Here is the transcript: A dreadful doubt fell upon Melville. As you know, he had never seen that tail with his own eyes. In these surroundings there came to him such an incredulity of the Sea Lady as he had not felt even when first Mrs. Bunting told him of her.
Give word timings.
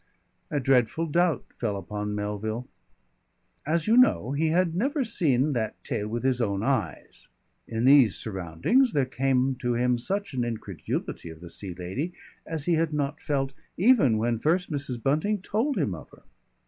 A 0.49 0.59
dreadful 0.59 1.05
doubt 1.05 1.45
fell 1.59 1.77
upon 1.77 2.15
Melville. 2.15 2.67
As 3.67 3.85
you 3.85 3.97
know, 3.97 4.31
he 4.31 4.47
had 4.47 4.73
never 4.73 5.03
seen 5.03 5.53
that 5.53 5.75
tail 5.83 6.07
with 6.07 6.23
his 6.23 6.41
own 6.41 6.63
eyes. 6.63 7.27
In 7.67 7.85
these 7.85 8.15
surroundings 8.15 8.93
there 8.93 9.05
came 9.05 9.53
to 9.57 9.75
him 9.75 9.99
such 9.99 10.33
an 10.33 10.43
incredulity 10.43 11.29
of 11.29 11.39
the 11.39 11.51
Sea 11.51 11.75
Lady 11.75 12.13
as 12.47 12.65
he 12.65 12.73
had 12.73 12.93
not 12.95 13.21
felt 13.21 13.53
even 13.77 14.17
when 14.17 14.39
first 14.39 14.71
Mrs. 14.71 14.99
Bunting 15.03 15.39
told 15.39 15.77
him 15.77 15.93
of 15.93 16.09
her. 16.09 16.23